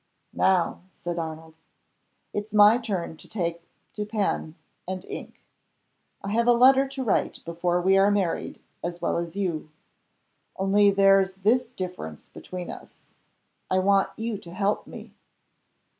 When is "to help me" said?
14.39-15.13